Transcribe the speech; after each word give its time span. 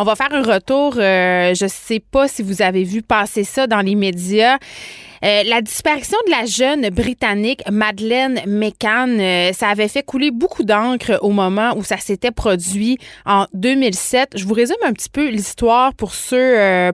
On 0.00 0.04
va 0.04 0.14
faire 0.14 0.32
un 0.32 0.42
retour. 0.42 0.94
Euh, 0.96 1.54
je 1.54 1.66
sais 1.66 1.98
pas 1.98 2.28
si 2.28 2.44
vous 2.44 2.62
avez 2.62 2.84
vu 2.84 3.02
passer 3.02 3.42
ça 3.42 3.66
dans 3.66 3.80
les 3.80 3.96
médias. 3.96 4.58
Euh, 5.24 5.42
la 5.46 5.60
disparition 5.60 6.16
de 6.28 6.30
la 6.30 6.46
jeune 6.46 6.90
Britannique 6.90 7.68
Madeleine 7.68 8.40
McCann, 8.46 9.18
euh, 9.18 9.52
ça 9.52 9.66
avait 9.66 9.88
fait 9.88 10.04
couler 10.04 10.30
beaucoup 10.30 10.62
d'encre 10.62 11.18
au 11.22 11.30
moment 11.30 11.74
où 11.76 11.82
ça 11.82 11.96
s'était 11.96 12.30
produit 12.30 12.98
en 13.26 13.46
2007. 13.54 14.34
Je 14.36 14.44
vous 14.44 14.54
résume 14.54 14.76
un 14.84 14.92
petit 14.92 15.10
peu 15.10 15.26
l'histoire 15.26 15.92
pour 15.94 16.14
ceux 16.14 16.38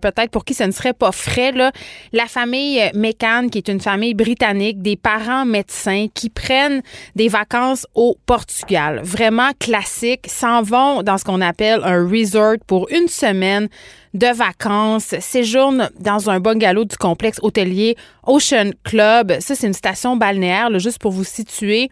peut-être 0.00 0.30
pour 0.30 0.46
qui 0.46 0.55
ce 0.55 0.64
ne 0.64 0.71
serait 0.71 0.95
pas 0.95 1.12
frais. 1.12 1.52
Là. 1.52 1.73
La 2.14 2.25
famille 2.25 2.80
McCann, 2.95 3.50
qui 3.50 3.59
est 3.59 3.68
une 3.68 3.82
famille 3.82 4.14
britannique, 4.14 4.80
des 4.80 4.96
parents 4.96 5.45
médecins 5.45 6.07
qui 6.14 6.30
prennent 6.30 6.80
des 7.14 7.29
vacances 7.29 7.86
au 7.95 8.16
Portugal, 8.25 9.02
vraiment 9.05 9.50
classique, 9.59 10.27
s'en 10.29 10.62
vont 10.62 11.02
dans 11.02 11.18
ce 11.18 11.25
qu'on 11.25 11.43
appelle 11.43 11.82
un 11.84 12.09
resort 12.09 12.57
pour 12.66 12.89
une 12.95 13.08
semaine 13.08 13.68
de 14.14 14.29
vacances, 14.29 15.14
séjourne 15.21 15.90
dans 15.98 16.30
un 16.30 16.39
bungalow 16.40 16.84
du 16.84 16.96
complexe 16.96 17.39
hôtelier 17.43 17.96
Ocean 18.26 18.70
Club. 18.84 19.34
Ça, 19.40 19.54
c'est 19.54 19.67
une 19.67 19.75
station 19.75 20.17
balnéaire, 20.17 20.79
juste 20.79 21.00
pour 21.00 21.11
vous 21.11 21.25
situer 21.25 21.90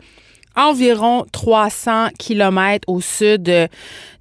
environ 0.56 1.24
300 1.32 2.08
kilomètres 2.18 2.88
au 2.88 3.00
sud 3.00 3.42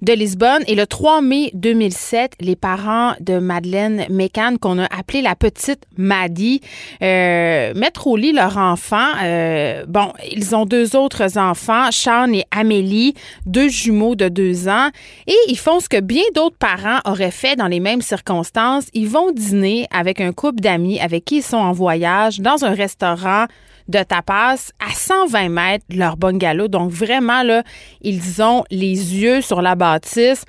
de 0.02 0.12
Lisbonne. 0.12 0.62
Et 0.66 0.74
le 0.74 0.86
3 0.86 1.22
mai 1.22 1.50
2007, 1.54 2.34
les 2.40 2.56
parents 2.56 3.14
de 3.20 3.38
Madeleine 3.38 4.06
Mécan, 4.10 4.56
qu'on 4.60 4.78
a 4.78 4.86
appelé 4.86 5.22
la 5.22 5.34
petite 5.34 5.84
Maddy, 5.96 6.60
euh, 7.02 7.72
mettent 7.74 8.04
au 8.04 8.16
lit 8.16 8.32
leur 8.32 8.56
enfant. 8.58 9.08
Euh, 9.22 9.84
bon, 9.86 10.12
ils 10.30 10.54
ont 10.54 10.66
deux 10.66 10.96
autres 10.96 11.38
enfants, 11.38 11.90
Sean 11.90 12.32
et 12.32 12.44
Amélie, 12.50 13.14
deux 13.46 13.68
jumeaux 13.68 14.14
de 14.14 14.28
deux 14.28 14.68
ans. 14.68 14.88
Et 15.26 15.36
ils 15.48 15.58
font 15.58 15.80
ce 15.80 15.88
que 15.88 16.00
bien 16.00 16.24
d'autres 16.34 16.56
parents 16.58 16.98
auraient 17.04 17.30
fait 17.30 17.56
dans 17.56 17.68
les 17.68 17.80
mêmes 17.80 18.02
circonstances. 18.02 18.86
Ils 18.94 19.08
vont 19.08 19.30
dîner 19.30 19.86
avec 19.90 20.20
un 20.20 20.32
couple 20.32 20.60
d'amis 20.60 21.00
avec 21.00 21.24
qui 21.24 21.36
ils 21.36 21.42
sont 21.42 21.56
en 21.56 21.72
voyage 21.72 22.40
dans 22.40 22.64
un 22.64 22.74
restaurant 22.74 23.46
de 23.88 24.02
tapas 24.02 24.72
à 24.78 24.92
120 24.94 25.48
mètres 25.48 25.84
de 25.88 25.98
leur 25.98 26.16
bungalow. 26.16 26.68
Donc 26.68 26.90
vraiment, 26.90 27.42
là, 27.42 27.62
ils 28.00 28.42
ont 28.42 28.64
les 28.70 29.16
yeux 29.16 29.40
sur 29.40 29.62
la 29.62 29.74
bâtisse. 29.74 30.44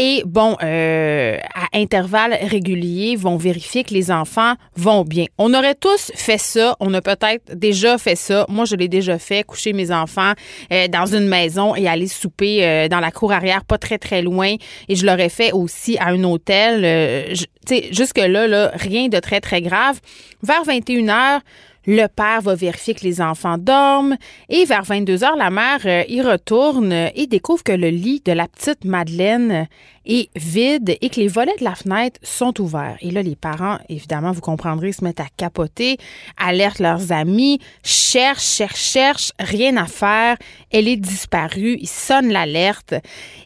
Et 0.00 0.22
bon, 0.24 0.56
euh, 0.62 1.38
à 1.56 1.76
intervalles 1.76 2.38
réguliers, 2.40 3.16
vont 3.16 3.36
vérifier 3.36 3.82
que 3.82 3.92
les 3.92 4.12
enfants 4.12 4.54
vont 4.76 5.02
bien. 5.02 5.24
On 5.38 5.52
aurait 5.54 5.74
tous 5.74 6.12
fait 6.14 6.38
ça. 6.38 6.76
On 6.78 6.94
a 6.94 7.02
peut-être 7.02 7.56
déjà 7.56 7.98
fait 7.98 8.14
ça. 8.14 8.46
Moi, 8.48 8.64
je 8.64 8.76
l'ai 8.76 8.86
déjà 8.86 9.18
fait, 9.18 9.42
coucher 9.42 9.72
mes 9.72 9.90
enfants 9.90 10.34
euh, 10.72 10.86
dans 10.86 11.06
une 11.06 11.26
maison 11.26 11.74
et 11.74 11.88
aller 11.88 12.06
souper 12.06 12.64
euh, 12.64 12.86
dans 12.86 13.00
la 13.00 13.10
cour 13.10 13.32
arrière, 13.32 13.64
pas 13.64 13.76
très 13.76 13.98
très 13.98 14.22
loin. 14.22 14.54
Et 14.88 14.94
je 14.94 15.04
l'aurais 15.04 15.30
fait 15.30 15.50
aussi 15.50 15.98
à 15.98 16.10
un 16.10 16.22
hôtel. 16.22 17.34
tu 17.34 17.44
sais, 17.66 17.88
jusque 17.90 18.18
là, 18.18 18.70
rien 18.74 19.08
de 19.08 19.18
très 19.18 19.40
très 19.40 19.60
grave. 19.60 19.98
Vers 20.44 20.62
21 20.62 21.06
h 21.06 21.40
le 21.88 22.06
père 22.06 22.42
va 22.42 22.54
vérifier 22.54 22.92
que 22.92 23.02
les 23.02 23.22
enfants 23.22 23.56
dorment 23.56 24.18
et 24.50 24.66
vers 24.66 24.82
22 24.82 25.24
heures, 25.24 25.36
la 25.36 25.48
mère 25.48 25.80
euh, 25.86 26.04
y 26.06 26.20
retourne 26.20 26.92
et 26.92 27.26
découvre 27.26 27.64
que 27.64 27.72
le 27.72 27.88
lit 27.88 28.20
de 28.26 28.32
la 28.32 28.46
petite 28.46 28.84
Madeleine 28.84 29.66
est 30.04 30.28
vide 30.36 30.98
et 31.00 31.08
que 31.08 31.18
les 31.18 31.28
volets 31.28 31.56
de 31.58 31.64
la 31.64 31.74
fenêtre 31.74 32.20
sont 32.22 32.60
ouverts. 32.60 32.98
Et 33.00 33.10
là, 33.10 33.22
les 33.22 33.36
parents, 33.36 33.78
évidemment, 33.88 34.32
vous 34.32 34.42
comprendrez, 34.42 34.92
se 34.92 35.02
mettent 35.02 35.20
à 35.20 35.28
capoter, 35.34 35.96
alertent 36.36 36.80
leurs 36.80 37.10
amis, 37.10 37.58
cherchent, 37.82 38.44
cherchent, 38.44 38.92
cherchent, 38.92 39.32
rien 39.40 39.78
à 39.78 39.86
faire. 39.86 40.36
Elle 40.70 40.88
est 40.88 40.96
disparue. 40.96 41.78
Ils 41.80 41.88
sonnent 41.88 42.30
l'alerte. 42.30 42.96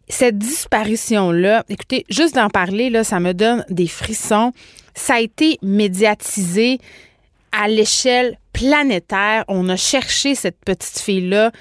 Cette 0.08 0.38
disparition-là, 0.38 1.64
écoutez, 1.68 2.04
juste 2.08 2.34
d'en 2.34 2.48
parler, 2.48 2.90
là, 2.90 3.04
ça 3.04 3.20
me 3.20 3.34
donne 3.34 3.64
des 3.70 3.86
frissons. 3.86 4.52
Ça 4.94 5.14
a 5.14 5.20
été 5.20 5.58
médiatisé 5.62 6.80
à 7.52 7.68
l'échelle 7.68 8.38
planétaire. 8.52 9.44
On 9.48 9.68
a 9.68 9.76
cherché 9.76 10.34
cette 10.34 10.58
petite 10.64 10.98
fille-là. 10.98 11.52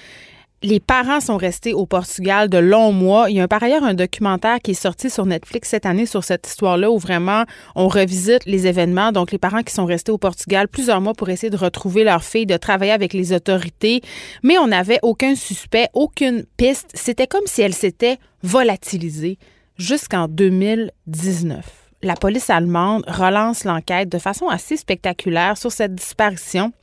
Les 0.64 0.80
parents 0.80 1.22
sont 1.22 1.38
restés 1.38 1.74
au 1.74 1.88
Portugal 1.88 2.48
de 2.48 2.60
longs 2.60 2.92
mois. 2.92 3.32
Il 3.32 3.38
y 3.38 3.42
a 3.42 3.48
par 3.48 3.64
ailleurs 3.64 3.84
un 3.84 3.96
documentaire 3.96 4.60
qui 4.60 4.72
est 4.72 4.76
sorti 4.76 5.10
sur 5.10 5.26
Netflix 5.26 5.70
cette 5.70 5.88
année 5.88 6.06
sur 6.06 6.24
cette 6.24 6.46
histoire-là 6.46 6.92
où 6.92 7.00
vraiment 7.00 7.46
on 7.76 7.88
revisite 7.88 8.46
les 8.46 8.68
événements. 8.68 9.12
Donc 9.12 9.32
les 9.32 9.40
parents 9.40 9.64
qui 9.64 9.74
sont 9.74 9.86
restés 9.86 10.12
au 10.12 10.20
Portugal 10.20 10.68
plusieurs 10.68 11.02
mois 11.02 11.16
pour 11.16 11.30
essayer 11.30 11.50
de 11.50 11.58
retrouver 11.58 12.04
leur 12.04 12.24
fille, 12.24 12.46
de 12.46 12.58
travailler 12.58 12.92
avec 12.92 13.14
les 13.14 13.34
autorités, 13.34 14.02
mais 14.44 14.60
on 14.60 14.68
n'avait 14.68 15.00
aucun 15.02 15.34
suspect, 15.34 15.88
aucune 15.94 16.46
piste. 16.58 16.92
C'était 16.94 17.28
comme 17.28 17.48
si 17.48 17.64
elle 17.64 17.74
s'était 17.74 18.18
volatilisée 18.44 19.40
jusqu'en 19.80 20.28
2019 20.28 21.81
la 22.04 22.16
police 22.16 22.50
allemande 22.50 23.04
relance 23.08 23.64
l'enquête 23.64 24.10
de 24.10 24.18
façon 24.18 24.48
assez 24.48 24.78
spectaculaire 24.78 25.58
sur 25.58 25.72
cette 25.72 25.96
disparition 25.96 26.74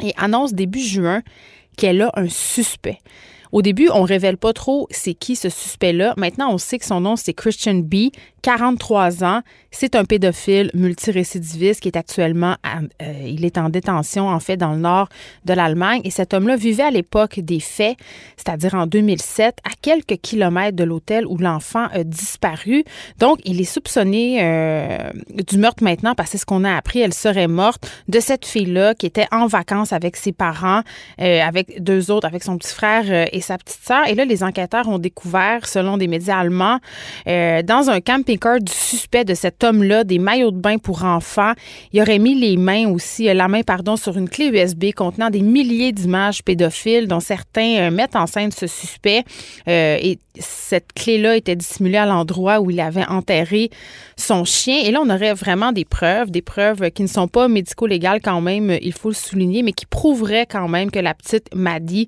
et 0.00 0.12
annonce 0.16 0.54
début 0.54 0.80
juin 0.80 1.22
qu'elle 1.76 2.02
a 2.02 2.10
un 2.14 2.28
suspect. 2.28 2.98
Au 3.56 3.62
début, 3.62 3.88
on 3.88 4.02
révèle 4.02 4.36
pas 4.36 4.52
trop 4.52 4.86
c'est 4.90 5.14
qui 5.14 5.34
ce 5.34 5.48
suspect-là. 5.48 6.12
Maintenant, 6.18 6.52
on 6.52 6.58
sait 6.58 6.78
que 6.78 6.84
son 6.84 7.00
nom, 7.00 7.16
c'est 7.16 7.32
Christian 7.32 7.76
B., 7.76 8.10
43 8.42 9.24
ans. 9.24 9.40
C'est 9.72 9.96
un 9.96 10.04
pédophile 10.04 10.70
multirécidiviste 10.72 11.80
qui 11.80 11.88
est 11.88 11.96
actuellement, 11.96 12.54
euh, 13.02 13.12
il 13.24 13.44
est 13.44 13.58
en 13.58 13.70
détention, 13.70 14.28
en 14.28 14.38
fait, 14.38 14.56
dans 14.56 14.72
le 14.72 14.78
nord 14.78 15.08
de 15.46 15.52
l'Allemagne. 15.52 16.00
Et 16.04 16.10
cet 16.10 16.32
homme-là 16.32 16.54
vivait 16.54 16.84
à 16.84 16.90
l'époque 16.90 17.40
des 17.40 17.58
faits, 17.58 17.96
c'est-à-dire 18.36 18.74
en 18.74 18.86
2007, 18.86 19.56
à 19.64 19.70
quelques 19.82 20.20
kilomètres 20.20 20.76
de 20.76 20.84
l'hôtel 20.84 21.26
où 21.26 21.38
l'enfant 21.38 21.88
a 21.92 22.04
disparu. 22.04 22.84
Donc, 23.18 23.40
il 23.44 23.60
est 23.60 23.64
soupçonné 23.64 24.38
euh, 24.44 25.10
du 25.30 25.58
meurtre 25.58 25.82
maintenant 25.82 26.14
parce 26.14 26.30
que 26.30 26.38
ce 26.38 26.46
qu'on 26.46 26.62
a 26.62 26.76
appris. 26.76 27.00
Elle 27.00 27.14
serait 27.14 27.48
morte 27.48 27.90
de 28.06 28.20
cette 28.20 28.46
fille-là 28.46 28.94
qui 28.94 29.06
était 29.06 29.26
en 29.32 29.46
vacances 29.48 29.92
avec 29.92 30.14
ses 30.16 30.32
parents, 30.32 30.82
euh, 31.20 31.40
avec 31.40 31.82
deux 31.82 32.12
autres, 32.12 32.28
avec 32.28 32.44
son 32.44 32.58
petit 32.58 32.72
frère 32.72 33.28
et 33.32 33.40
sa 33.46 33.58
petite 33.58 33.82
sœur. 33.82 34.06
Et 34.06 34.14
là, 34.14 34.24
les 34.24 34.42
enquêteurs 34.42 34.88
ont 34.88 34.98
découvert, 34.98 35.66
selon 35.66 35.96
des 35.96 36.06
médias 36.06 36.38
allemands, 36.38 36.78
dans 37.26 37.90
un 37.90 38.00
camping 38.00 38.36
du 38.60 38.72
suspect 38.72 39.24
de 39.24 39.34
cet 39.34 39.64
homme-là 39.64 40.04
des 40.04 40.18
maillots 40.18 40.50
de 40.50 40.58
bain 40.58 40.78
pour 40.78 41.04
enfants. 41.04 41.52
Il 41.92 42.00
aurait 42.00 42.18
mis 42.18 42.34
les 42.34 42.56
mains 42.56 42.88
aussi, 42.88 43.28
euh, 43.28 43.34
la 43.34 43.48
main, 43.48 43.62
pardon, 43.62 43.96
sur 43.96 44.16
une 44.16 44.28
clé 44.28 44.46
USB 44.46 44.92
contenant 44.94 45.30
des 45.30 45.40
milliers 45.40 45.92
d'images 45.92 46.42
pédophiles 46.42 47.08
dont 47.08 47.20
certains 47.20 47.78
euh, 47.78 47.90
mettent 47.90 48.16
en 48.16 48.26
scène 48.26 48.50
ce 48.50 48.66
suspect. 48.66 49.24
Euh, 49.68 49.98
et 50.00 50.18
cette 50.38 50.92
clé-là 50.92 51.36
était 51.36 51.56
dissimulée 51.56 51.96
à 51.96 52.06
l'endroit 52.06 52.60
où 52.60 52.70
il 52.70 52.80
avait 52.80 53.06
enterré 53.06 53.70
son 54.16 54.44
chien. 54.44 54.80
Et 54.84 54.90
là, 54.90 55.00
on 55.02 55.08
aurait 55.08 55.34
vraiment 55.34 55.72
des 55.72 55.84
preuves, 55.84 56.30
des 56.30 56.42
preuves 56.42 56.90
qui 56.90 57.02
ne 57.02 57.08
sont 57.08 57.28
pas 57.28 57.48
médico-légales 57.48 58.20
quand 58.20 58.40
même, 58.40 58.76
il 58.82 58.92
faut 58.92 59.08
le 59.08 59.14
souligner, 59.14 59.62
mais 59.62 59.72
qui 59.72 59.86
prouveraient 59.86 60.46
quand 60.46 60.68
même 60.68 60.90
que 60.90 60.98
la 60.98 61.14
petite 61.14 61.54
Maddy 61.54 62.06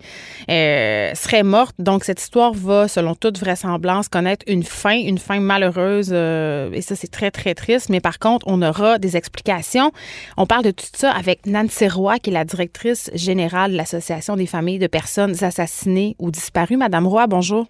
serait 1.18 1.42
morte. 1.42 1.74
Donc, 1.78 2.04
cette 2.04 2.20
histoire 2.20 2.52
va, 2.52 2.88
selon 2.88 3.14
toute 3.14 3.38
vraisemblance, 3.38 4.08
connaître 4.08 4.44
une 4.48 4.62
fin, 4.62 4.96
une 4.96 5.18
fin 5.18 5.40
malheureuse 5.40 6.10
euh, 6.12 6.70
et 6.72 6.82
ça, 6.82 6.96
c'est 6.96 7.10
très, 7.10 7.30
très 7.30 7.54
triste. 7.54 7.88
Mais 7.90 8.00
par 8.00 8.18
contre, 8.18 8.46
on 8.48 8.62
aura 8.62 8.98
des 8.98 9.16
explications. 9.16 9.92
On 10.36 10.46
parle 10.46 10.64
de 10.64 10.70
tout 10.70 10.86
ça 10.94 11.10
avec 11.10 11.46
Nancy 11.46 11.88
Roy, 11.88 12.18
qui 12.18 12.30
est 12.30 12.32
la 12.32 12.44
directrice 12.44 13.10
générale 13.14 13.72
de 13.72 13.76
l'Association 13.76 14.36
des 14.36 14.46
familles 14.46 14.78
de 14.78 14.86
personnes 14.86 15.34
assassinées 15.42 16.16
ou 16.18 16.30
disparues. 16.30 16.76
Madame 16.76 17.06
Roy, 17.06 17.26
bonjour. 17.26 17.66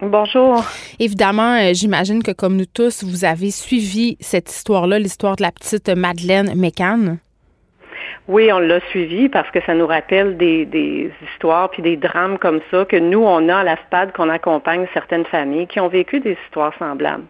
Bonjour. 0.00 0.62
Évidemment, 0.98 1.54
euh, 1.54 1.72
j'imagine 1.72 2.22
que 2.22 2.32
comme 2.32 2.56
nous 2.56 2.66
tous, 2.66 3.02
vous 3.02 3.24
avez 3.24 3.50
suivi 3.50 4.18
cette 4.20 4.50
histoire-là, 4.50 4.98
l'histoire 4.98 5.36
de 5.36 5.42
la 5.42 5.52
petite 5.52 5.88
Madeleine 5.88 6.54
Mécan. 6.54 7.16
Oui, 8.28 8.50
on 8.52 8.58
l'a 8.58 8.80
suivi 8.90 9.28
parce 9.28 9.48
que 9.50 9.60
ça 9.64 9.74
nous 9.74 9.86
rappelle 9.86 10.36
des, 10.36 11.12
histoires 11.32 11.70
puis 11.70 11.82
des 11.82 11.96
drames 11.96 12.38
comme 12.38 12.60
ça 12.70 12.84
que 12.84 12.96
nous, 12.96 13.22
on 13.22 13.48
a 13.48 13.58
à 13.58 13.64
la 13.64 13.76
SPAD, 13.76 14.12
qu'on 14.12 14.28
accompagne 14.28 14.86
certaines 14.92 15.24
familles 15.26 15.68
qui 15.68 15.78
ont 15.78 15.88
vécu 15.88 16.18
des 16.18 16.36
histoires 16.46 16.72
semblables. 16.78 17.24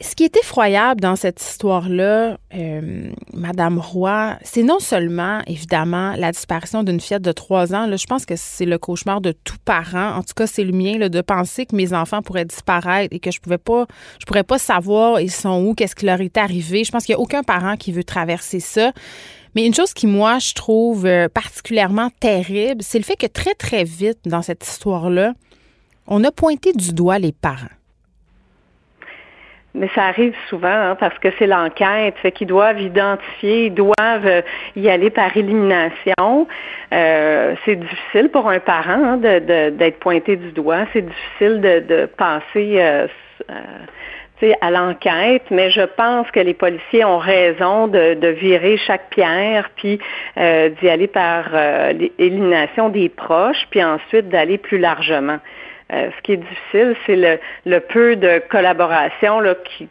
Ce 0.00 0.16
qui 0.16 0.24
est 0.24 0.36
effroyable 0.36 1.00
dans 1.00 1.14
cette 1.14 1.40
histoire-là, 1.40 2.36
euh, 2.56 3.12
Madame 3.32 3.78
Roy, 3.78 4.36
c'est 4.42 4.64
non 4.64 4.80
seulement, 4.80 5.40
évidemment, 5.46 6.14
la 6.18 6.32
disparition 6.32 6.82
d'une 6.82 6.98
fillette 6.98 7.22
de 7.22 7.30
trois 7.30 7.72
ans. 7.72 7.86
Là, 7.86 7.94
je 7.94 8.06
pense 8.06 8.26
que 8.26 8.34
c'est 8.34 8.64
le 8.64 8.78
cauchemar 8.78 9.20
de 9.20 9.30
tout 9.30 9.58
parent. 9.64 10.16
En 10.16 10.22
tout 10.22 10.34
cas, 10.34 10.48
c'est 10.48 10.64
le 10.64 10.72
mien 10.72 10.98
de 10.98 11.20
penser 11.20 11.66
que 11.66 11.76
mes 11.76 11.92
enfants 11.92 12.20
pourraient 12.20 12.44
disparaître 12.44 13.14
et 13.14 13.20
que 13.20 13.30
je 13.30 13.40
pouvais 13.40 13.58
pas, 13.58 13.86
je 14.18 14.26
pourrais 14.26 14.42
pas 14.42 14.58
savoir 14.58 15.20
ils 15.20 15.30
sont 15.30 15.62
où, 15.62 15.74
qu'est-ce 15.74 15.94
qui 15.94 16.06
leur 16.06 16.20
est 16.20 16.36
arrivé. 16.36 16.82
Je 16.82 16.90
pense 16.90 17.04
qu'il 17.04 17.14
n'y 17.14 17.20
a 17.20 17.22
aucun 17.22 17.44
parent 17.44 17.76
qui 17.76 17.92
veut 17.92 18.02
traverser 18.02 18.58
ça. 18.58 18.90
Mais 19.54 19.66
une 19.66 19.74
chose 19.74 19.92
qui, 19.92 20.06
moi, 20.06 20.38
je 20.38 20.54
trouve 20.54 21.06
euh, 21.06 21.28
particulièrement 21.28 22.08
terrible, 22.20 22.82
c'est 22.82 22.98
le 22.98 23.04
fait 23.04 23.16
que 23.16 23.26
très, 23.26 23.54
très 23.54 23.84
vite, 23.84 24.18
dans 24.24 24.42
cette 24.42 24.66
histoire-là, 24.66 25.34
on 26.06 26.24
a 26.24 26.30
pointé 26.30 26.72
du 26.72 26.92
doigt 26.92 27.18
les 27.18 27.32
parents. 27.32 27.68
Mais 29.74 29.88
ça 29.94 30.04
arrive 30.04 30.34
souvent 30.48 30.68
hein, 30.68 30.96
parce 31.00 31.18
que 31.18 31.28
c'est 31.38 31.46
l'enquête, 31.46 32.14
fait 32.20 32.32
qu'ils 32.32 32.48
doivent 32.48 32.80
identifier, 32.80 33.66
ils 33.66 33.74
doivent 33.74 34.26
euh, 34.26 34.42
y 34.76 34.90
aller 34.90 35.08
par 35.08 35.34
élimination. 35.34 36.46
Euh, 36.92 37.54
c'est 37.64 37.76
difficile 37.76 38.28
pour 38.30 38.50
un 38.50 38.60
parent 38.60 39.14
hein, 39.14 39.16
d'être 39.16 39.98
pointé 39.98 40.36
du 40.36 40.52
doigt. 40.52 40.84
C'est 40.92 41.06
difficile 41.06 41.62
de, 41.62 42.06
passer 42.06 42.74
euh, 42.76 43.06
à 44.60 44.70
l'enquête, 44.70 45.44
mais 45.50 45.70
je 45.70 45.82
pense 45.82 46.30
que 46.30 46.40
les 46.40 46.54
policiers 46.54 47.04
ont 47.04 47.18
raison 47.18 47.86
de, 47.86 48.28
virer 48.28 48.76
chaque 48.76 49.10
pierre, 49.10 49.70
puis 49.76 49.98
euh, 50.36 50.70
d'y 50.80 50.88
aller 50.88 51.06
par 51.06 51.46
euh, 51.54 51.92
l'élimination 51.92 52.88
des 52.88 53.08
proches, 53.08 53.66
puis 53.70 53.82
ensuite 53.82 54.28
d'aller 54.28 54.58
plus 54.58 54.78
largement. 54.78 55.38
Euh, 55.92 56.08
ce 56.16 56.22
qui 56.22 56.32
est 56.32 56.36
difficile, 56.38 56.96
c'est 57.04 57.38
le, 57.66 57.80
peu 57.80 58.16
de 58.16 58.42
collaboration 58.50 59.40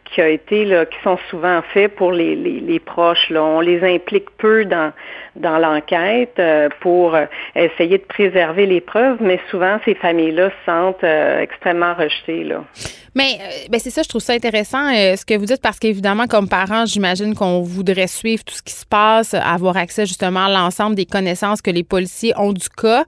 qui, 0.04 0.20
a 0.20 0.28
été, 0.28 0.64
qui 0.64 1.02
sont 1.04 1.18
souvent 1.30 1.62
faits 1.72 1.94
pour 1.94 2.10
les, 2.10 2.80
proches. 2.84 3.30
On 3.30 3.60
les 3.60 3.82
implique 3.84 4.28
peu 4.38 4.64
dans, 4.64 4.92
dans 5.36 5.58
l'enquête 5.58 6.34
euh, 6.38 6.68
pour 6.80 7.14
euh, 7.14 7.26
essayer 7.54 7.98
de 7.98 8.04
préserver 8.04 8.66
les 8.66 8.80
preuves, 8.80 9.18
mais 9.20 9.38
souvent 9.50 9.78
ces 9.84 9.94
familles-là 9.94 10.50
se 10.50 10.72
sentent 10.72 11.04
extrêmement 11.04 11.94
rejetées. 11.94 12.44
Là. 12.44 12.64
Mais 13.14 13.38
ben 13.70 13.78
c'est 13.78 13.90
ça, 13.90 14.02
je 14.02 14.08
trouve 14.08 14.22
ça 14.22 14.32
intéressant 14.32 14.88
ce 14.90 15.24
que 15.24 15.34
vous 15.34 15.44
dites 15.44 15.60
parce 15.60 15.78
qu'évidemment, 15.78 16.26
comme 16.26 16.48
parents, 16.48 16.86
j'imagine 16.86 17.34
qu'on 17.34 17.60
voudrait 17.60 18.06
suivre 18.06 18.42
tout 18.42 18.54
ce 18.54 18.62
qui 18.62 18.72
se 18.72 18.86
passe, 18.86 19.34
avoir 19.34 19.76
accès 19.76 20.06
justement 20.06 20.46
à 20.46 20.50
l'ensemble 20.50 20.96
des 20.96 21.04
connaissances 21.04 21.60
que 21.60 21.70
les 21.70 21.84
policiers 21.84 22.32
ont 22.38 22.54
du 22.54 22.68
cas. 22.70 23.04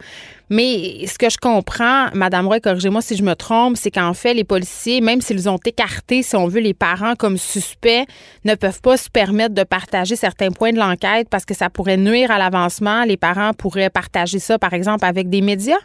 Mais 0.54 1.04
ce 1.08 1.18
que 1.18 1.28
je 1.28 1.36
comprends, 1.36 2.06
Madame 2.14 2.46
Roy, 2.46 2.60
corrigez-moi 2.60 3.02
si 3.02 3.16
je 3.16 3.24
me 3.24 3.34
trompe, 3.34 3.76
c'est 3.76 3.90
qu'en 3.90 4.14
fait, 4.14 4.34
les 4.34 4.44
policiers, 4.44 5.00
même 5.00 5.20
s'ils 5.20 5.48
ont 5.48 5.58
écarté, 5.66 6.22
si 6.22 6.36
on 6.36 6.46
veut, 6.46 6.60
les 6.60 6.74
parents 6.74 7.16
comme 7.16 7.38
suspects, 7.38 8.06
ne 8.44 8.54
peuvent 8.54 8.80
pas 8.80 8.96
se 8.96 9.10
permettre 9.10 9.52
de 9.52 9.64
partager 9.64 10.14
certains 10.14 10.52
points 10.52 10.70
de 10.70 10.78
l'enquête 10.78 11.28
parce 11.28 11.44
que 11.44 11.54
ça 11.54 11.70
pourrait 11.70 11.96
nuire 11.96 12.30
à 12.30 12.38
l'avancement. 12.38 13.02
Les 13.02 13.16
parents 13.16 13.52
pourraient 13.52 13.90
partager 13.90 14.38
ça, 14.38 14.56
par 14.56 14.74
exemple, 14.74 15.04
avec 15.04 15.28
des 15.28 15.40
médias? 15.40 15.80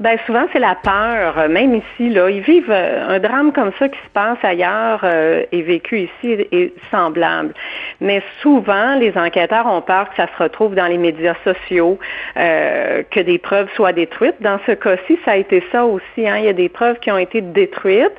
Ben 0.00 0.18
souvent 0.26 0.46
c'est 0.52 0.58
la 0.58 0.74
peur. 0.74 1.48
Même 1.48 1.74
ici, 1.74 2.10
là, 2.10 2.28
ils 2.28 2.40
vivent 2.40 2.70
euh, 2.70 3.08
un 3.08 3.18
drame 3.18 3.52
comme 3.52 3.72
ça 3.78 3.88
qui 3.88 3.98
se 3.98 4.10
passe 4.12 4.38
ailleurs 4.42 5.00
euh, 5.04 5.44
et 5.52 5.62
vécu 5.62 6.00
ici 6.00 6.46
est 6.52 6.72
semblable. 6.90 7.54
Mais 8.00 8.22
souvent, 8.40 8.94
les 8.96 9.16
enquêteurs 9.16 9.66
ont 9.66 9.82
peur 9.82 10.08
que 10.10 10.16
ça 10.16 10.26
se 10.26 10.42
retrouve 10.42 10.74
dans 10.74 10.86
les 10.86 10.98
médias 10.98 11.36
sociaux, 11.44 11.98
euh, 12.36 13.02
que 13.10 13.20
des 13.20 13.38
preuves 13.38 13.68
soient 13.74 13.92
détruites. 13.92 14.40
Dans 14.40 14.58
ce 14.66 14.72
cas-ci, 14.72 15.18
ça 15.24 15.32
a 15.32 15.36
été 15.36 15.62
ça 15.72 15.84
aussi. 15.84 16.26
Hein. 16.26 16.38
Il 16.38 16.44
y 16.44 16.48
a 16.48 16.52
des 16.52 16.68
preuves 16.68 16.98
qui 16.98 17.10
ont 17.10 17.18
été 17.18 17.40
détruites. 17.40 18.18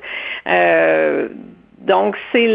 Donc, 1.83 2.15
c'est 2.31 2.47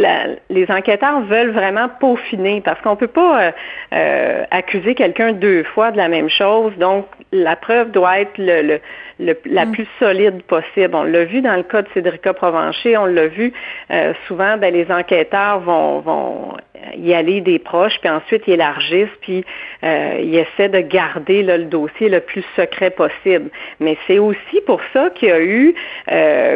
les 0.48 0.70
enquêteurs 0.70 1.20
veulent 1.20 1.50
vraiment 1.50 1.88
peaufiner 2.00 2.62
parce 2.62 2.80
qu'on 2.80 2.92
ne 2.92 2.96
peut 2.96 3.06
pas 3.06 3.42
euh, 3.42 3.50
euh, 3.92 4.44
accuser 4.50 4.94
quelqu'un 4.94 5.32
deux 5.32 5.64
fois 5.64 5.90
de 5.90 5.98
la 5.98 6.08
même 6.08 6.30
chose. 6.30 6.72
Donc, 6.78 7.06
la 7.30 7.54
preuve 7.54 7.90
doit 7.90 8.20
être 8.20 8.38
le, 8.38 8.80
la 9.18 9.66
mm. 9.66 9.72
plus 9.72 9.86
solide 9.98 10.42
possible. 10.44 10.94
On 10.94 11.02
l'a 11.02 11.24
vu 11.24 11.42
dans 11.42 11.56
le 11.56 11.62
cas 11.62 11.82
de 11.82 11.88
Cédrica 11.92 12.32
Provencher, 12.32 12.96
on 12.96 13.04
l'a 13.04 13.26
vu 13.26 13.52
euh, 13.90 14.14
souvent, 14.26 14.56
ben, 14.56 14.72
les 14.72 14.90
enquêteurs 14.90 15.60
vont, 15.60 16.00
vont 16.00 16.56
y 16.96 17.14
aller 17.14 17.40
des 17.40 17.58
proches, 17.58 17.98
puis 18.00 18.10
ensuite 18.10 18.42
ils 18.46 18.54
élargissent, 18.54 19.08
puis 19.20 19.44
ils 19.82 20.36
essaient 20.36 20.68
de 20.68 20.80
garder 20.80 21.42
le 21.42 21.64
dossier 21.64 22.08
le 22.08 22.20
plus 22.20 22.44
secret 22.56 22.90
possible. 22.90 23.50
Mais 23.80 23.96
c'est 24.06 24.18
aussi 24.18 24.60
pour 24.66 24.80
ça 24.92 25.10
qu'il 25.10 25.28
y 25.28 25.32
a 25.32 25.40
eu 25.40 25.74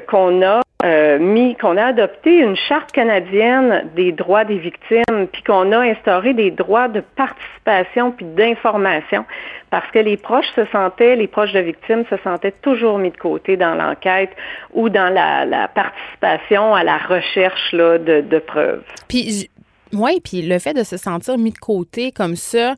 qu'on 0.07 0.43
a 0.43 0.63
euh, 0.85 1.21
mis, 1.21 1.55
qu'on 1.55 1.77
a 1.77 1.87
adopté 1.87 2.39
une 2.39 2.57
charte 2.57 2.91
canadienne 2.91 3.89
des 3.95 4.11
droits 4.11 4.45
des 4.45 4.59
victimes, 4.59 5.29
puis 5.31 5.43
qu'on 5.45 5.71
a 5.71 5.79
instauré 5.79 6.35
des 6.35 6.51
droits 6.51 6.89
de 6.89 7.01
participation 7.01 8.11
puis 8.11 8.27
d'information, 8.27 9.25
parce 9.71 9.89
que 9.93 10.01
les 10.01 10.17
proches 10.17 10.51
se 10.57 10.65
sentaient, 10.73 11.15
les 11.15 11.29
proches 11.29 11.53
de 11.53 11.61
victimes 11.61 12.05
se 12.11 12.17
sentaient 12.25 12.55
toujours 12.63 12.99
mis 12.99 13.11
de 13.11 13.17
côté 13.17 13.57
dans 13.57 13.77
l'enquête 13.77 14.31
ou 14.73 14.89
dans 14.89 15.13
la, 15.13 15.69
participation 15.69 16.75
à 16.75 16.83
la 16.83 16.99
recherche 16.99 17.73
là, 17.73 17.99
de, 17.99 18.21
de 18.21 18.39
preuves. 18.41 18.83
Puis, 19.09 19.49
oui, 19.93 20.21
puis 20.23 20.43
le 20.43 20.59
fait 20.59 20.75
de 20.75 20.85
se 20.85 20.97
sentir 20.97 21.37
mis 21.37 21.51
de 21.51 21.59
côté 21.59 22.13
comme 22.13 22.37
ça, 22.37 22.77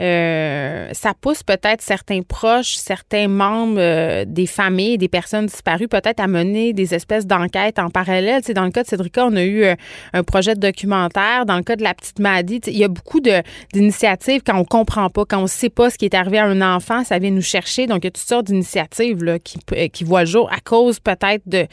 euh, 0.00 0.88
ça 0.92 1.12
pousse 1.18 1.42
peut-être 1.42 1.82
certains 1.82 2.22
proches, 2.22 2.74
certains 2.74 3.28
membres 3.28 3.78
euh, 3.78 4.24
des 4.26 4.46
familles, 4.46 4.96
des 4.96 5.08
personnes 5.08 5.46
disparues, 5.46 5.88
peut-être 5.88 6.20
à 6.20 6.26
mener 6.26 6.72
des 6.72 6.94
espèces 6.94 7.26
d'enquêtes 7.26 7.78
en 7.78 7.90
parallèle. 7.90 8.42
dans 8.54 8.64
le 8.64 8.70
cas 8.70 8.82
de 8.82 8.88
Cédrica, 8.88 9.26
on 9.26 9.36
a 9.36 9.42
eu 9.42 9.64
euh, 9.64 9.74
un 10.14 10.22
projet 10.22 10.54
de 10.54 10.60
documentaire. 10.60 11.44
Dans 11.44 11.56
le 11.56 11.62
cas 11.62 11.76
de 11.76 11.82
la 11.82 11.92
petite 11.92 12.18
Maddy, 12.18 12.60
il 12.66 12.78
y 12.78 12.84
a 12.84 12.88
beaucoup 12.88 13.20
d'initiatives 13.20 14.40
quand 14.44 14.58
on 14.58 14.64
comprend 14.64 15.10
pas, 15.10 15.24
quand 15.26 15.42
on 15.42 15.46
sait 15.46 15.70
pas 15.70 15.90
ce 15.90 15.98
qui 15.98 16.06
est 16.06 16.14
arrivé 16.14 16.38
à 16.38 16.46
un 16.46 16.62
enfant, 16.62 17.04
ça 17.04 17.18
vient 17.18 17.30
nous 17.30 17.42
chercher. 17.42 17.86
Donc, 17.86 17.98
il 17.98 18.04
y 18.04 18.08
a 18.08 18.12
toutes 18.12 18.28
sortes 18.28 18.46
d'initiatives 18.46 19.38
qui, 19.44 19.58
qui 19.90 20.04
voient 20.04 20.24
le 20.24 20.26
jour 20.26 20.50
à 20.50 20.60
cause 20.60 20.98
peut-être 20.98 21.42
de, 21.46 21.66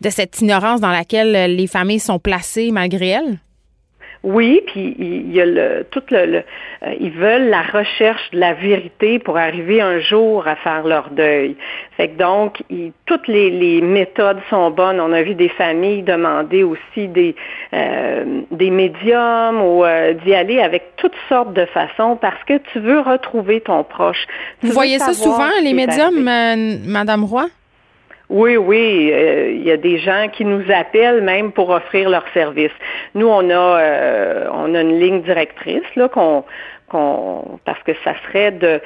de 0.00 0.10
cette 0.10 0.40
ignorance 0.40 0.80
dans 0.80 0.90
laquelle 0.90 1.54
les 1.54 1.66
familles 1.68 2.00
sont 2.00 2.18
placées 2.18 2.70
malgré 2.72 3.08
elles. 3.08 3.38
Oui, 4.24 4.62
puis 4.66 4.96
il 4.98 5.32
y 5.32 5.40
a 5.40 5.46
le, 5.46 5.86
tout 5.90 6.02
le, 6.10 6.38
euh, 6.38 6.94
ils 6.98 7.12
veulent 7.12 7.48
la 7.48 7.62
recherche 7.62 8.30
de 8.32 8.40
la 8.40 8.52
vérité 8.52 9.20
pour 9.20 9.36
arriver 9.38 9.80
un 9.80 10.00
jour 10.00 10.46
à 10.48 10.56
faire 10.56 10.84
leur 10.84 11.10
deuil. 11.10 11.56
Fait 11.96 12.08
que 12.08 12.18
donc, 12.18 12.62
toutes 13.06 13.28
les, 13.28 13.80
méthodes 13.80 14.40
sont 14.50 14.70
bonnes. 14.70 15.00
On 15.00 15.12
a 15.12 15.22
vu 15.22 15.34
des 15.34 15.48
familles 15.48 16.02
demander 16.02 16.64
aussi 16.64 17.06
des 17.08 17.36
euh, 17.72 18.42
des 18.50 18.70
médiums 18.70 19.60
ou 19.60 19.84
euh, 19.84 20.14
d'y 20.14 20.34
aller 20.34 20.60
avec 20.60 20.96
toutes 20.96 21.16
sortes 21.28 21.52
de 21.52 21.66
façons 21.66 22.16
parce 22.20 22.42
que 22.44 22.58
tu 22.72 22.80
veux 22.80 23.00
retrouver 23.00 23.60
ton 23.60 23.84
proche. 23.84 24.26
Vous 24.62 24.72
voyez 24.72 24.98
ça 24.98 25.12
souvent, 25.12 25.50
les 25.62 25.74
médiums, 25.74 26.28
Madame 26.86 27.24
Roy? 27.24 27.46
Oui, 28.30 28.58
oui, 28.58 29.10
euh, 29.10 29.52
il 29.52 29.62
y 29.62 29.70
a 29.70 29.78
des 29.78 29.98
gens 29.98 30.28
qui 30.30 30.44
nous 30.44 30.62
appellent 30.70 31.22
même 31.22 31.50
pour 31.50 31.70
offrir 31.70 32.10
leurs 32.10 32.28
services. 32.34 32.72
Nous, 33.14 33.26
on 33.26 33.48
a, 33.48 33.80
euh, 33.80 34.48
on 34.52 34.74
a 34.74 34.82
une 34.82 35.00
ligne 35.00 35.22
directrice 35.22 35.94
là 35.96 36.10
qu'on 36.10 36.44
parce 36.90 37.82
que 37.84 37.92
ça 38.04 38.14
serait 38.26 38.52
de, 38.52 38.80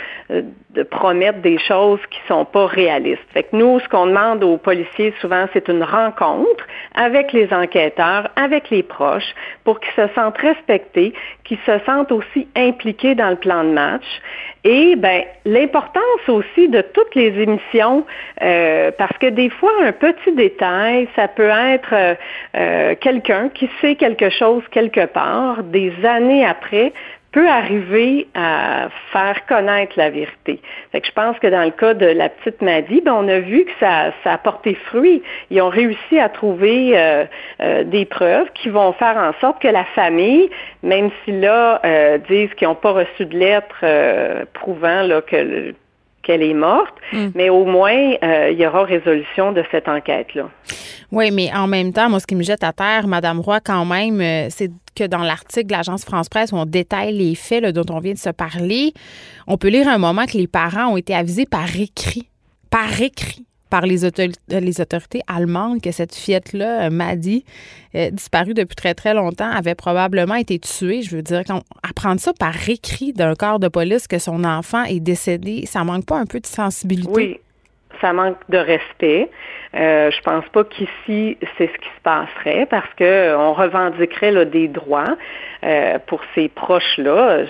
de 0.71 0.83
promettre 0.83 1.41
des 1.41 1.59
choses 1.59 2.01
qui 2.11 2.19
sont 2.29 2.45
pas 2.45 2.67
réalistes. 2.67 3.23
Fait 3.33 3.45
que 3.45 3.57
nous, 3.57 3.79
ce 3.81 3.89
qu'on 3.89 4.07
demande 4.07 4.43
aux 4.43 4.57
policiers 4.57 5.15
souvent, 5.21 5.47
c'est 5.53 5.69
une 5.69 5.83
rencontre 5.83 6.67
avec 6.95 7.33
les 7.33 7.53
enquêteurs, 7.53 8.29
avec 8.37 8.71
les 8.71 8.83
proches, 8.83 9.35
pour 9.65 9.81
qu'ils 9.81 9.95
se 9.95 10.13
sentent 10.15 10.39
respectés, 10.39 11.13
qu'ils 11.45 11.59
se 11.67 11.79
sentent 11.87 12.13
aussi 12.13 12.49
impliqués 12.57 13.15
dans 13.15 13.31
le 13.31 13.37
plan 13.37 13.65
de 13.65 13.71
match. 13.71 14.05
Et 14.65 14.95
ben 14.97 15.25
l'importance 15.45 16.29
aussi 16.29 16.69
de 16.69 16.83
toutes 16.83 17.15
les 17.15 17.41
émissions, 17.41 18.07
euh, 18.43 18.93
parce 18.97 19.17
que 19.19 19.27
des 19.27 19.51
fois 19.51 19.73
un 19.83 19.93
petit 19.93 20.33
détail, 20.33 21.09
ça 21.17 21.27
peut 21.29 21.51
être 21.51 21.93
euh, 21.93 22.15
euh, 22.57 22.95
quelqu'un 23.01 23.49
qui 23.49 23.69
sait 23.81 23.97
quelque 23.97 24.31
chose 24.31 24.63
quelque 24.71 25.06
part 25.06 25.65
des 25.65 25.93
années 26.05 26.47
après 26.47 26.93
peut 27.32 27.48
arriver 27.48 28.29
à 28.34 28.89
faire 29.10 29.46
connaître 29.46 29.94
la 29.96 30.10
vérité. 30.10 30.60
Fait 30.93 31.01
que 31.01 31.06
je 31.06 31.12
pense 31.12 31.39
que 31.39 31.46
dans 31.46 31.65
le 31.65 31.70
cas 31.70 31.94
de 31.94 32.06
la 32.06 32.29
petite 32.29 32.60
Maddy, 32.60 33.01
ben, 33.01 33.15
on 33.15 33.27
a 33.29 33.41
vu 33.41 33.65
que 33.65 33.70
ça, 33.81 34.12
ça 34.22 34.34
a 34.34 34.39
porté 34.39 34.74
fruit. 34.74 35.22
Ils 35.51 35.60
ont 35.62 35.70
réussi 35.70 36.19
à 36.19 36.29
trouver 36.29 36.93
euh, 36.94 37.24
euh, 37.60 37.84
des 37.84 38.05
preuves 38.05 38.48
qui 38.55 38.69
vont 38.69 38.93
faire 38.93 39.17
en 39.17 39.32
sorte 39.41 39.62
que 39.62 39.69
la 39.69 39.84
famille, 39.84 40.51
même 40.82 41.10
si 41.24 41.32
là 41.32 41.81
euh, 41.84 42.19
disent 42.19 42.53
qu'ils 42.55 42.69
n'ont 42.69 42.74
pas 42.74 42.93
reçu 42.93 43.24
de 43.24 43.36
lettre 43.36 43.84
prouvant 44.53 45.03
là, 45.03 45.22
que 45.22 45.74
qu'elle 46.22 46.43
est 46.43 46.55
morte, 46.55 46.94
mm. 47.12 47.29
mais 47.34 47.50
au 47.50 47.64
moins, 47.64 48.17
il 48.22 48.56
y 48.58 48.67
aura 48.67 48.84
résolution 48.84 49.52
de 49.52 49.64
cette 49.70 49.88
enquête-là. 49.88 50.48
Oui, 51.12 51.31
mais 51.31 51.52
en 51.55 51.67
même 51.67 51.93
temps, 51.93 52.08
moi, 52.08 52.20
ce 52.20 52.26
qui 52.26 52.34
me 52.34 52.43
jette 52.43 52.64
à 52.64 52.72
terre, 52.72 53.06
Madame 53.06 53.41
Roy, 53.41 53.60
quand 53.60 53.84
même, 53.84 54.19
euh, 54.22 54.46
c'est 54.48 54.70
que 54.96 55.05
dans 55.05 55.19
l'article 55.19 55.67
de 55.67 55.72
l'agence 55.72 56.06
France-Presse 56.06 56.52
où 56.52 56.56
on 56.56 56.64
détaille 56.64 57.12
les 57.12 57.34
faits 57.34 57.64
dont 57.67 57.94
on 57.94 58.00
vient 58.00 58.14
de 58.14 58.19
se 58.19 58.31
parler, 58.31 58.94
on 59.46 59.58
peut 59.58 59.69
lire 59.69 59.88
un 59.88 59.98
moment 59.98 60.24
que 60.24 60.38
les 60.38 60.46
parents 60.46 60.93
ont 60.93 60.96
été 60.96 61.14
avisés 61.14 61.44
par 61.44 61.69
écrit, 61.79 62.29
par 62.70 63.00
écrit, 63.00 63.44
par 63.72 63.86
les, 63.86 64.05
autorités 64.05 65.22
allemandes 65.26 65.81
que 65.81 65.93
cette 65.93 66.14
fillette-là, 66.14 66.88
euh, 66.88 66.91
Maddy, 66.91 67.43
euh, 67.94 68.10
disparue 68.10 68.52
depuis 68.52 68.76
très, 68.76 68.93
très 68.93 69.14
longtemps, 69.14 69.50
avait 69.50 69.74
probablement 69.74 70.34
été 70.34 70.58
tuée. 70.58 71.00
Je 71.00 71.17
veux 71.17 71.22
dire, 71.22 71.41
quand 71.46 71.62
apprendre 71.82 72.20
ça 72.20 72.34
par 72.38 72.55
écrit 72.69 73.14
d'un 73.14 73.34
corps 73.34 73.58
de 73.60 73.69
police 73.69 74.06
que 74.06 74.19
son 74.19 74.44
enfant 74.44 74.84
est 74.84 75.00
décédé, 75.00 75.64
ça 75.64 75.84
manque 75.84 76.05
pas 76.05 76.19
un 76.19 76.26
peu 76.26 76.38
de 76.38 76.46
sensibilité? 76.46 77.10
Oui, 77.10 77.41
ça 78.02 78.12
manque 78.12 78.36
de 78.50 78.58
respect. 78.58 79.31
Euh, 79.74 80.10
je 80.10 80.20
pense 80.20 80.44
pas 80.52 80.64
qu'ici 80.64 81.38
c'est 81.56 81.70
ce 81.72 81.79
qui 81.79 81.88
se 81.96 82.02
passerait 82.02 82.67
parce 82.67 82.93
que 82.98 83.34
on 83.34 83.55
revendiquerait 83.55 84.32
là, 84.32 84.44
des 84.44 84.69
droits 84.69 85.17
pour 86.08 86.20
ces 86.34 86.50
proches-là. 86.50 87.46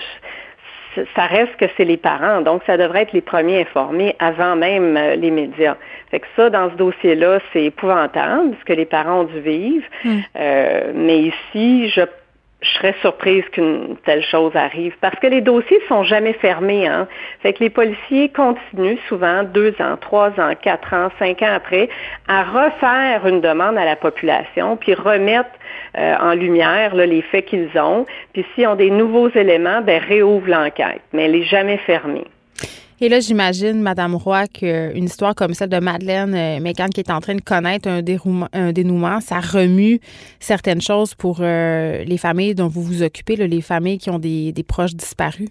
Ça 1.15 1.25
reste 1.25 1.55
que 1.57 1.65
c'est 1.77 1.85
les 1.85 1.97
parents, 1.97 2.41
donc 2.41 2.61
ça 2.65 2.77
devrait 2.77 3.03
être 3.03 3.13
les 3.13 3.21
premiers 3.21 3.61
informés 3.61 4.15
avant 4.19 4.55
même 4.55 4.97
euh, 4.97 5.15
les 5.15 5.31
médias. 5.31 5.75
Fait 6.11 6.19
que 6.19 6.27
ça, 6.35 6.49
dans 6.49 6.69
ce 6.71 6.75
dossier-là, 6.75 7.39
c'est 7.51 7.63
épouvantable 7.63 8.55
ce 8.59 8.65
que 8.65 8.73
les 8.73 8.85
parents 8.85 9.21
ont 9.21 9.23
dû 9.23 9.39
vivre. 9.39 9.85
Hmm. 10.03 10.19
Euh, 10.35 10.91
mais 10.93 11.19
ici, 11.19 11.89
je 11.89 12.01
je 12.63 12.69
serais 12.77 12.95
surprise 13.01 13.43
qu'une 13.51 13.97
telle 14.05 14.23
chose 14.23 14.55
arrive 14.55 14.95
parce 15.01 15.19
que 15.19 15.27
les 15.27 15.41
dossiers 15.41 15.81
sont 15.89 16.03
jamais 16.03 16.33
fermés. 16.33 16.87
Hein. 16.87 17.07
Fait 17.41 17.53
que 17.53 17.59
les 17.59 17.69
policiers 17.69 18.29
continuent 18.29 18.97
souvent 19.09 19.43
deux 19.43 19.75
ans, 19.79 19.97
trois 19.99 20.29
ans, 20.39 20.53
quatre 20.59 20.93
ans, 20.93 21.09
cinq 21.19 21.41
ans 21.41 21.53
après 21.53 21.89
à 22.27 22.43
refaire 22.43 23.27
une 23.27 23.41
demande 23.41 23.77
à 23.77 23.85
la 23.85 23.95
population 23.95 24.77
puis 24.77 24.93
remettre 24.93 25.49
euh, 25.97 26.15
en 26.19 26.33
lumière 26.33 26.95
les 26.95 27.21
faits 27.21 27.45
qu'ils 27.45 27.69
ont. 27.77 28.05
Puis 28.33 28.45
s'ils 28.53 28.67
ont 28.67 28.75
des 28.75 28.89
nouveaux 28.89 29.29
éléments, 29.29 29.81
ben 29.81 30.01
réouvre 30.01 30.47
l'enquête, 30.47 31.01
mais 31.13 31.23
elle 31.23 31.33
n'est 31.33 31.43
jamais 31.43 31.77
fermée. 31.77 32.25
Et 33.01 33.09
là, 33.09 33.19
j'imagine, 33.19 33.81
Madame 33.81 34.15
Roy, 34.15 34.47
qu'une 34.47 35.03
histoire 35.03 35.35
comme 35.35 35.53
celle 35.53 35.69
de 35.69 35.79
Madeleine 35.79 36.33
euh, 36.33 36.59
Mécan 36.61 36.87
qui 36.87 37.01
est 37.01 37.11
en 37.11 37.19
train 37.19 37.35
de 37.35 37.41
connaître 37.41 37.89
un, 37.89 38.01
un 38.53 38.71
dénouement, 38.71 39.19
ça 39.19 39.39
remue 39.39 39.99
certaines 40.39 40.81
choses 40.81 41.13
pour 41.13 41.39
euh, 41.41 42.03
les 42.05 42.17
familles 42.17 42.55
dont 42.55 42.67
vous 42.67 42.81
vous 42.81 43.03
occupez, 43.03 43.35
les 43.35 43.61
familles 43.61 43.97
qui 43.97 44.09
ont 44.09 44.19
des 44.19 44.53
proches 44.65 44.95
disparus. 44.95 45.49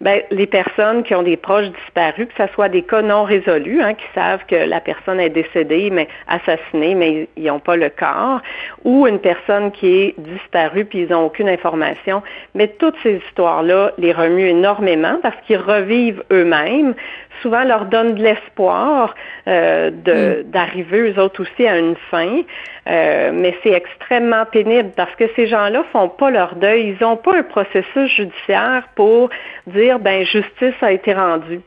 Ben, 0.00 0.22
les 0.30 0.46
personnes 0.46 1.02
qui 1.02 1.14
ont 1.14 1.22
des 1.22 1.36
proches 1.36 1.68
disparus, 1.84 2.26
que 2.28 2.46
ce 2.46 2.50
soit 2.54 2.70
des 2.70 2.80
cas 2.80 3.02
non 3.02 3.24
résolus, 3.24 3.82
hein, 3.82 3.92
qui 3.92 4.06
savent 4.14 4.40
que 4.46 4.54
la 4.54 4.80
personne 4.80 5.20
est 5.20 5.28
décédée, 5.28 5.90
mais 5.90 6.08
assassinée, 6.26 6.94
mais 6.94 7.28
ils 7.36 7.44
n'ont 7.44 7.60
pas 7.60 7.76
le 7.76 7.90
corps, 7.90 8.40
ou 8.84 9.06
une 9.06 9.18
personne 9.18 9.70
qui 9.72 9.88
est 9.88 10.14
disparue 10.16 10.86
puis 10.86 11.00
ils 11.00 11.10
n'ont 11.10 11.26
aucune 11.26 11.50
information. 11.50 12.22
Mais 12.54 12.68
toutes 12.68 12.96
ces 13.02 13.20
histoires-là 13.26 13.92
les 13.98 14.12
remuent 14.12 14.48
énormément 14.48 15.18
parce 15.22 15.36
qu'ils 15.46 15.58
revivent 15.58 16.22
eux-mêmes 16.32 16.94
souvent 17.42 17.64
leur 17.64 17.86
donnent 17.86 18.14
de 18.14 18.22
l'espoir 18.22 19.14
euh, 19.48 19.90
mm. 19.90 20.50
d'arriver 20.50 21.10
eux 21.10 21.18
autres 21.20 21.42
aussi 21.42 21.66
à 21.66 21.78
une 21.78 21.96
fin. 22.10 22.42
Euh, 22.88 23.30
mais 23.32 23.56
c'est 23.62 23.72
extrêmement 23.72 24.44
pénible 24.46 24.90
parce 24.96 25.14
que 25.16 25.24
ces 25.36 25.46
gens-là 25.46 25.84
font 25.92 26.08
pas 26.08 26.30
leur 26.30 26.54
deuil. 26.56 26.96
Ils 26.98 27.04
n'ont 27.04 27.16
pas 27.16 27.36
un 27.36 27.42
processus 27.42 28.10
judiciaire 28.10 28.88
pour 28.94 29.30
dire 29.66 29.98
ben 29.98 30.24
justice 30.24 30.74
a 30.82 30.92
été 30.92 31.12
rendue. 31.12 31.60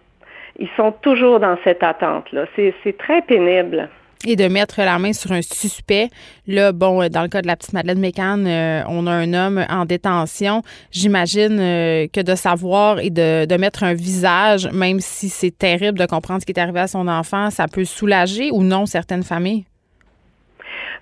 Ils 0.60 0.70
sont 0.78 0.92
toujours 0.92 1.40
dans 1.40 1.58
cette 1.64 1.84
attente-là. 1.84 2.46
C'est 2.56 2.98
très 2.98 3.22
pénible 3.22 3.90
et 4.26 4.36
de 4.36 4.48
mettre 4.48 4.80
la 4.80 5.00
main 5.00 5.14
sur 5.14 5.32
un 5.32 5.42
suspect. 5.42 6.10
Là, 6.48 6.72
bon, 6.72 7.08
dans 7.10 7.22
le 7.22 7.28
cas 7.28 7.42
de 7.42 7.48
la 7.48 7.56
petite 7.56 7.74
Madeleine 7.74 8.00
Mécan, 8.00 8.44
euh, 8.46 8.82
on 8.88 9.08
a 9.08 9.12
un 9.12 9.34
homme 9.34 9.66
en 9.70 9.86
détention. 9.86 10.62
J'imagine 10.92 11.58
que 11.58 12.22
de 12.22 12.36
savoir 12.36 13.00
et 13.00 13.10
de, 13.10 13.46
de, 13.46 13.58
mettre 13.58 13.84
un 13.84 13.94
visage, 13.94 14.70
même 14.72 15.00
si 15.00 15.30
c'est 15.30 15.58
terrible 15.58 15.98
de 15.98 16.06
comprendre 16.06 16.42
ce 16.42 16.46
qui 16.46 16.52
est 16.52 16.60
arrivé 16.60 16.80
à 16.80 16.88
son 16.88 17.08
enfant, 17.08 17.50
ça 17.50 17.68
peut 17.68 17.86
soulager 17.86 18.50
ou 18.52 18.64
non 18.64 18.86
certaines 18.86 19.24
familles? 19.24 19.66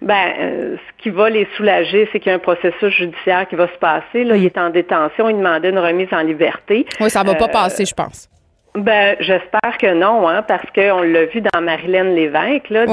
Ben, 0.02 0.34
euh, 0.40 0.78
ce 0.78 1.04
qui 1.04 1.10
va 1.12 1.30
les 1.30 1.48
soulager, 1.56 2.10
c'est 2.12 2.20
qu'il 2.20 2.32
y 2.32 2.34
a 2.34 2.36
un 2.36 2.40
processus 2.40 2.90
judiciaire 2.90 3.48
qui 3.48 3.56
va 3.56 3.68
se 3.68 3.78
passer. 3.78 4.24
Là, 4.24 4.36
il 4.36 4.46
est 4.46 4.58
en 4.58 4.72
détention, 4.72 5.30
il 5.30 5.38
demandait 5.38 5.70
une 5.70 5.78
remise 5.78 6.08
en 6.12 6.22
liberté. 6.22 6.88
Oui, 7.00 7.10
ça 7.10 7.22
va 7.24 7.36
pas 7.36 7.46
euh, 7.46 7.48
passer, 7.50 7.86
je 7.86 7.94
pense. 7.94 8.28
Ben, 8.76 9.18
j'espère 9.20 9.78
que 9.80 9.94
non, 9.94 10.28
hein, 10.30 10.44
parce 10.44 10.66
qu'on 10.74 11.02
l'a 11.02 11.26
vu 11.26 11.42
dans 11.42 11.62
Marilyn 11.62 12.06
Lévesque, 12.06 12.70
là, 12.70 12.86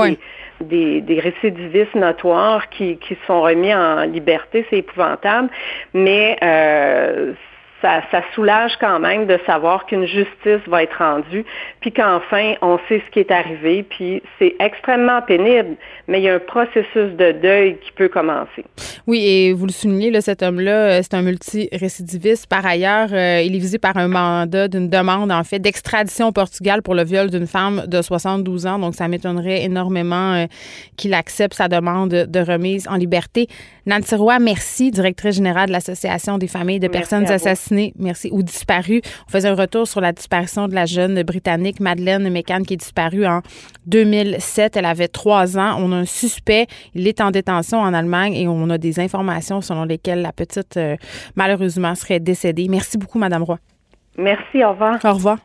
des, 0.61 1.01
des, 1.01 1.21
récidivistes 1.21 1.95
notoires 1.95 2.69
qui, 2.69 2.97
qui 2.97 3.17
sont 3.29 3.43
remis 3.43 3.73
en 3.73 4.03
liberté, 4.03 4.67
c'est 4.71 4.79
épouvantable. 4.79 5.49
Mais 5.95 6.37
euh, 6.43 7.33
ça, 7.83 8.03
soulage 8.35 8.73
quand 8.81 8.99
même 8.99 9.27
de 9.27 9.39
savoir 9.47 9.87
qu'une 9.87 10.07
justice 10.07 10.61
va 10.67 10.83
être 10.83 10.99
rendue, 10.99 11.45
puis 11.81 11.93
qu'enfin, 11.93 12.55
on 12.61 12.79
sait 12.89 13.03
ce 13.07 13.11
qui 13.13 13.21
est 13.21 13.31
arrivé, 13.31 13.85
puis 13.85 14.23
c'est 14.39 14.55
extrêmement 14.59 15.23
pénible, 15.23 15.77
mais 16.07 16.21
il 16.21 16.25
y 16.25 16.29
a 16.29 16.35
un 16.35 16.39
processus 16.41 17.13
de 17.17 17.33
deuil 17.33 17.77
qui 17.79 17.93
peut 17.93 18.09
commencer. 18.09 18.65
Oui, 19.07 19.25
et 19.25 19.53
vous 19.53 19.67
le 19.67 19.73
soulignez, 19.73 20.11
là, 20.11 20.21
cet 20.21 20.43
homme-là, 20.43 20.71
euh, 20.71 21.01
c'est 21.03 21.15
un 21.15 21.23
multirécidiviste. 21.23 22.47
Par 22.47 22.67
ailleurs, 22.67 23.09
euh, 23.13 23.43
il 23.43 23.55
est 23.55 23.59
visé 23.59 23.79
par 23.79 23.97
un 23.97 24.09
mandat 24.09 24.69
d'une 24.69 24.89
demande, 24.89 25.31
en 25.31 25.45
fait, 25.45 25.59
d'extradition 25.59 26.29
au 26.29 26.33
Portugal 26.33 26.83
pour 26.83 26.95
le 26.95 27.05
viol 27.05 27.31
d'une 27.31 27.47
femme 27.47 27.85
de 27.87 28.03
72 28.03 28.67
ans, 28.67 28.79
donc 28.79 28.95
ça 28.95 29.09
m'étonnerait 29.09 29.63
énormément 29.63 30.35
euh, 30.35 30.47
qu'il 30.97 31.15
accepte 31.15 31.55
sa 31.55 31.69
demande 31.69 32.11
de 32.11 32.41
remise 32.41 32.89
en 32.89 32.97
liberté. 32.97 33.49
Nancy 33.87 34.15
Roy, 34.17 34.39
merci, 34.39 34.91
directrice 34.91 35.37
générale 35.37 35.69
de 35.69 35.73
l'Association 35.73 36.37
des 36.37 36.47
familles 36.47 36.81
de 36.81 36.89
personnes 36.89 37.27
assassinées, 37.31 37.68
merci, 37.99 38.29
ou 38.33 38.43
disparues. 38.43 39.01
On 39.29 39.31
faisait 39.31 39.49
un 39.49 39.55
retour 39.55 39.87
sur 39.87 40.01
la 40.01 40.13
disparition 40.13 40.69
de 40.69 40.75
la 40.75 40.87
jeune 40.87 41.23
britannique 41.23 41.81
Madeleine 41.81 42.31
McCann 42.31 42.65
qui 42.65 42.75
est 42.75 42.79
disparue 42.79 43.27
en 43.27 43.43
2007. 43.87 44.77
Elle 44.77 44.85
avait 44.85 45.09
trois 45.09 45.59
ans. 45.59 45.77
On 45.79 45.93
a 45.93 45.97
un 45.97 46.05
suspect. 46.05 46.67
Il 46.95 47.07
est 47.07 47.21
en 47.21 47.31
détention 47.31 47.79
en 47.79 47.95
Allemagne 47.95 48.35
et 48.35 48.49
on 48.49 48.69
a 48.71 48.79
des 48.79 49.01
informations 49.01 49.61
selon 49.61 49.85
lesquelles 49.85 50.23
la 50.23 50.33
petite, 50.33 50.77
euh, 50.77 50.97
malheureusement, 51.37 51.95
serait 51.95 52.21
décédée. 52.21 52.69
Merci 52.69 52.99
beaucoup, 52.99 53.19
Madame 53.19 53.43
Roy. 53.43 53.59
Merci, 54.17 54.65
au 54.65 54.71
revoir. 54.71 54.99
Au 55.05 55.13
revoir. 55.13 55.39